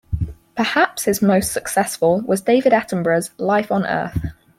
[0.55, 4.31] Perhaps his most successful was David Attenborough's "Life on Earth".